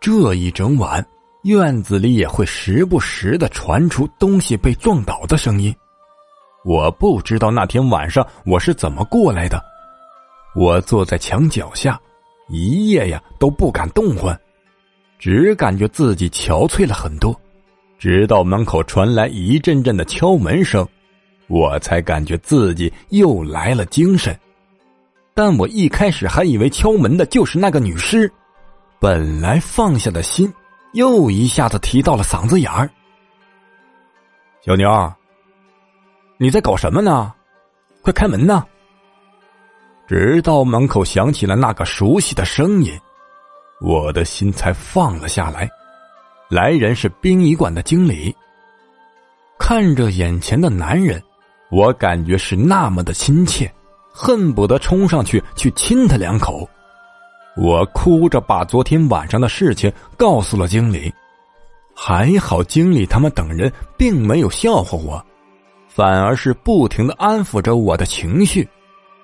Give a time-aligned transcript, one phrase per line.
[0.00, 1.06] 这一整晚，
[1.42, 5.74] 院子里也会时不时的传出东西被撞倒的声音。
[6.64, 9.62] 我不知道那天晚上我是怎么过来的。
[10.56, 12.00] 我坐在墙角下，
[12.48, 14.34] 一夜呀都不敢动换，
[15.18, 17.38] 只感觉自己憔悴了很多。
[17.98, 20.88] 直到门口传来一阵阵的敲门声，
[21.46, 24.34] 我才感觉自己又来了精神。
[25.34, 28.32] 但我一开始还以为敲门的就是那个女尸，
[29.00, 30.52] 本来放下的心
[30.92, 32.90] 又一下子提到了嗓子眼儿。
[34.60, 35.10] 小妞，
[36.36, 37.32] 你在搞什么呢？
[38.02, 38.62] 快开门呐！
[40.06, 42.92] 直到门口响起了那个熟悉的声音，
[43.80, 45.66] 我的心才放了下来。
[46.50, 48.36] 来人是殡仪馆的经理。
[49.58, 51.22] 看着眼前的男人，
[51.70, 53.72] 我感觉是那么的亲切，
[54.12, 56.68] 恨不得冲上去去亲他两口。
[57.60, 61.12] 我哭着把昨天晚上的事情告诉了经理，
[61.94, 65.22] 还好经理他们等人并没有笑话我，
[65.86, 68.66] 反而是不停的安抚着我的情绪。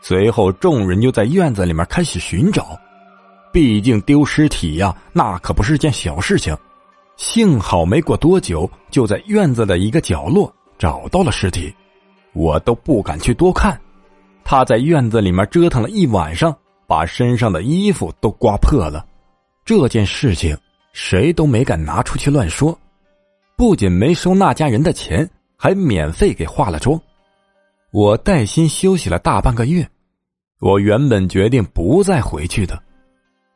[0.03, 2.79] 随后，众人就在院子里面开始寻找，
[3.51, 6.55] 毕竟丢尸体呀，那可不是件小事情。
[7.17, 11.75] 幸好没过多久，就在院子的一个角落找到了尸体。
[12.35, 13.81] 我都不敢去多看。
[14.45, 16.55] 他在院子里面折腾了一晚上，
[16.87, 19.05] 把身上的衣服都刮破了。
[19.65, 20.57] 这件事情
[20.93, 22.79] 谁都没敢拿出去乱说。
[23.57, 27.01] 不仅没收那家人的钱，还免费给化了妆。
[27.91, 29.89] 我带薪休息了大半个月。
[30.61, 32.83] 我原本决定不再回去的，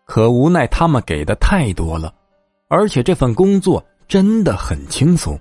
[0.05, 2.15] 可无奈他们给的太多了。
[2.69, 5.39] 而且这份工作真的很轻松，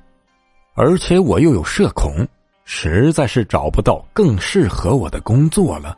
[0.73, 2.27] 而且我又有社恐，
[2.65, 5.97] 实在是找不到更适合我的工作了。